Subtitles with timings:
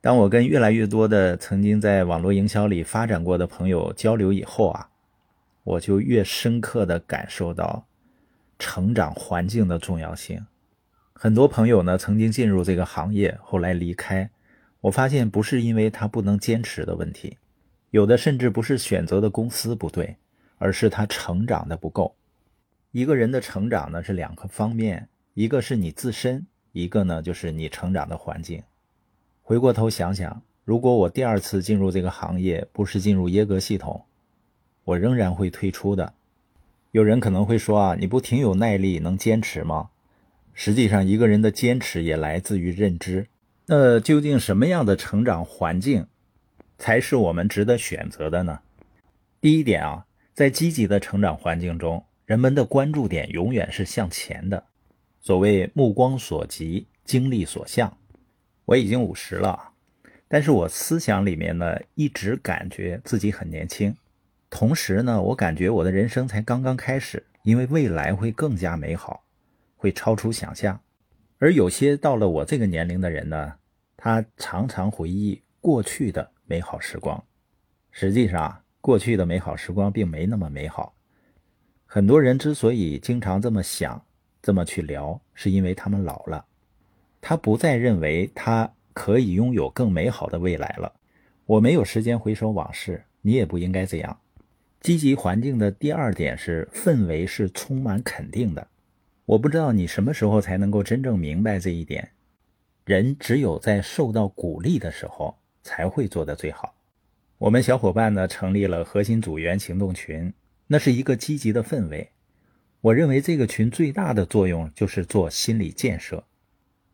[0.00, 4.88] 当我跟越来越多的曾经在网络营销里发展过的朋友交流以后啊，
[5.64, 7.84] 我就越深刻地感受到
[8.60, 10.46] 成长环境的重要性。
[11.12, 14.30] 很多朋友呢曾经进入这个行业，后来离开，
[14.82, 17.36] 我发现不是因为他不能坚持的问题，
[17.90, 20.16] 有的甚至不是选择的公司不对，
[20.58, 22.14] 而是他成长的不够。
[22.92, 28.62] 一个人的成长呢是两个方面，一个是你自身，一个呢就是你成长的环境。
[29.48, 34.04] 回过头想想，如果我第二次进入这个行业不是进入耶格系统，
[34.84, 36.12] 我仍然会退出的。
[36.90, 39.88] 有人可能会说啊，你不挺有耐力，能坚持吗？
[40.52, 43.26] 实际上，一个人的坚持也来自于认知。
[43.64, 46.06] 那究竟什么样的成长环境
[46.76, 48.60] 才是我们值得选择的呢？
[49.40, 54.64] 第一点啊，在积极的成长环境中，人们的关注点永远是向前的。
[55.22, 57.96] 所谓目光所及，精力所向。
[58.68, 59.72] 我已经五十了，
[60.28, 63.96] 但是我思想里面呢，一直感觉自己很年轻。
[64.50, 69.24] 同时呢，我感觉我的人生才刚刚开始，因为未来会更加美好，
[69.74, 70.78] 会超出想象。
[71.38, 73.54] 而有些到了我这个年龄的人呢，
[73.96, 77.24] 他常常回忆过去的美好时光。
[77.90, 80.94] 实际上，过去的美好时光并没那么美好。
[81.86, 84.04] 很多人之所以经常这么想、
[84.42, 86.44] 这么去聊，是因为他们老了。
[87.20, 90.92] 他不再认为他可以拥有更美好的未来了。
[91.46, 94.18] 我没有时间回首往事，你也不应该这样。
[94.80, 98.68] 积极环境的第二点是氛围是充满肯定的。
[99.24, 102.10] 我不知道你什么时候才能够真正明白这一点。
[102.84, 106.74] 人只有在受到鼓励的时候才会做得最好。
[107.36, 110.32] 我们小伙伴呢成立了核心组员行动群，
[110.66, 112.10] 那是一个积极的氛围。
[112.80, 116.24] 我认为这个群最大的作用就是做心理建设。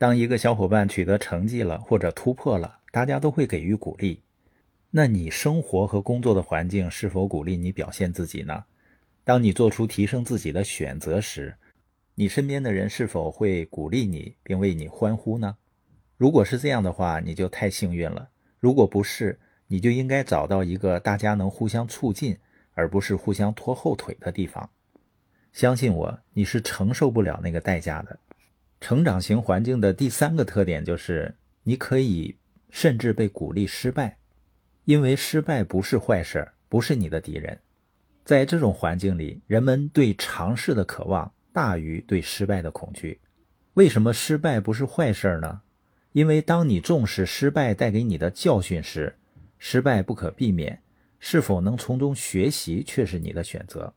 [0.00, 4.22] 当一个小伙伴取得成绩了或者突破了，大家都会给予鼓励。
[4.90, 8.64] 那你生活和工作的环境是否鼓励你表现自己呢？
[9.24, 11.54] 当你做出提升自己的选择时，
[12.14, 15.54] 你身边的人是否会鼓励你并为你欢呼呢？
[16.16, 22.38] 如果是这样的话，你就太幸运了；如果不是，你就应该找到一个大家能互相促进，
[22.72, 24.70] 而不是互相拖后腿的地方。
[25.52, 28.18] 相信我，你是承受不了那个代价的。
[28.80, 32.34] 成长型环境的第三个特点就是，你可以
[32.70, 34.16] 甚至被鼓励失败，
[34.84, 37.58] 因为失败不是坏事，不是你的敌人。
[38.24, 43.20] 在这种环境里，人们对尝试的渴望大于对失败的恐惧。
[43.74, 45.60] 为什么失败不是坏事呢？
[46.12, 49.14] 因为当你重视失败带给你的教训时，
[49.58, 50.82] 失败不可避免，
[51.18, 53.92] 是否能从中学习却是你的选择。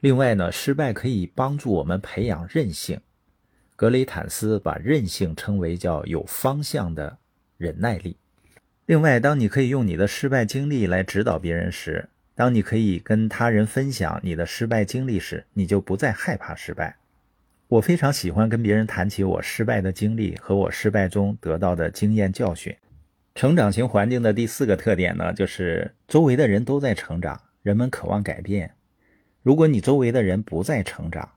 [0.00, 3.00] 另外呢，失败可以帮助我们培养韧性。
[3.76, 7.18] 格雷坦斯把韧性称为叫有方向的
[7.58, 8.16] 忍耐力。
[8.86, 16.96] 另外，当你可以用你的失败经历来指导别人时，当你可以跟他人分享你的失败经历时，你就不再害怕失败。
[17.68, 22.74] 我非常喜欢跟别人谈起我失败的经历和我失败中得到的经验教训。
[23.34, 28.72] 成长型环境的第四个特点呢，就是周围的人都在成长，人们渴望改变。
[29.42, 31.28] 如果你周围的人不再成长，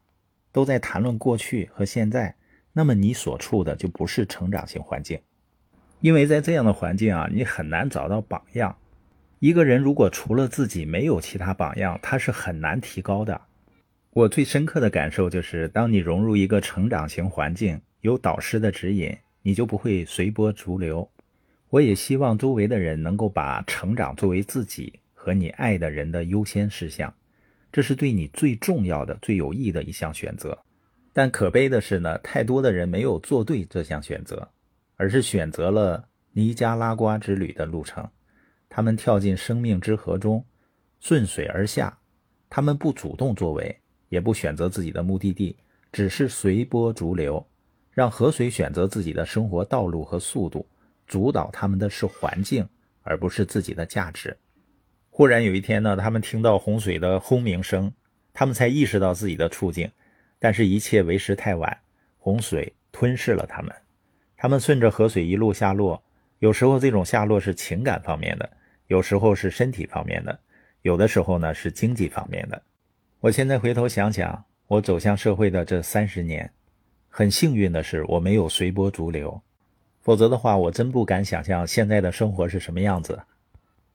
[0.52, 2.36] 都在谈论过去和现在，
[2.74, 5.20] 那么你所处的就不是成长型环境，
[6.02, 8.76] 因为在这样的环境啊，你很难找到榜样。
[9.40, 13.42] 一个人如果除了自己没有其他榜样，他是很难提高的。
[14.12, 21.10] 我最深刻的感受就是，当你融入一个成长型环境，有导师的指引，你就不会随波逐流。
[21.70, 27.14] 我也希望周围的人能够把成长作为自己和你爱的人的优先事项。
[27.72, 30.57] 这是对你最重要的、最有益的一项选择，
[31.13, 34.50] 但可悲的是呢，太多的人没有做对这项选择，
[34.96, 38.09] 而是选择了尼加拉瓜之旅的路程。
[38.68, 40.46] 他们跳进生命之河中，
[41.00, 41.97] 顺水而下。
[42.50, 45.56] 他们不主动作为，也不选择自己的目的地，
[45.91, 47.46] 只是随波逐流，
[47.91, 50.68] 让河水选择自己的生活道路和速度。
[51.06, 52.68] 主导他们的是环境，
[53.04, 54.36] 而不是自己的价值。
[55.19, 57.92] 忽然有一天呢，他们听到洪水的轰鸣声，
[58.31, 59.92] 他们才意识到自己的处境，
[60.39, 61.77] 但是，一切为时太晚，
[62.18, 63.75] 洪水吞噬了他们。
[64.38, 66.01] 他们顺着河水一路下落，
[66.39, 68.50] 有时候这种下落是情感方面的，
[68.88, 70.39] 有时候是身体方面的，
[70.83, 72.62] 有的时候呢是经济方面的。
[73.19, 76.50] 我现在回头想想，我走向社会的这三十年，
[77.10, 79.42] 很幸运的是我没有随波逐流，
[80.00, 83.19] 否则的话，我真不敢想象现在的生活是什么样子。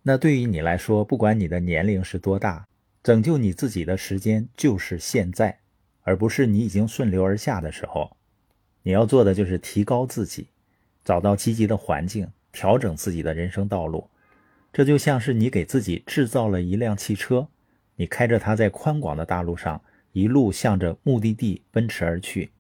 [0.07, 2.67] 那对于你来说，不管你的年龄是多大，
[3.03, 5.61] 拯救你自己的时间就是现在，
[6.03, 8.15] 而不是你已经顺流而下的时候。
[8.83, 10.49] 你要做的就是提高自己，
[11.03, 14.11] 找到积极的环境，调整自己的人生道路。
[14.75, 17.49] 这就像是你给自己制造了一辆汽车，
[17.97, 19.81] 你开着它在宽广的大路上
[20.13, 22.51] 一路向着目的地奔驰而去。